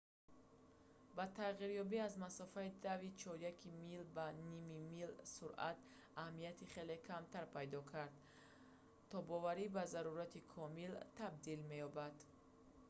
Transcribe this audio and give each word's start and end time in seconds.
бо 1.17 1.23
тағйирёбӣ 1.39 1.97
аз 2.05 2.13
масофаи 2.21 2.69
дави 2.85 3.09
чоряки 3.23 3.69
мил 3.89 4.03
ба 4.17 4.25
ними 4.39 4.79
мил 4.95 5.11
суръат 5.35 5.79
аҳамияти 6.21 6.65
хеле 6.73 6.95
камтар 7.09 7.45
пайдо 7.55 7.79
карда 7.91 8.21
тобоварӣ 9.11 9.65
ба 9.75 9.83
зарурати 9.93 10.39
комил 10.55 10.93
табдил 11.19 11.61
меёбад 11.71 12.15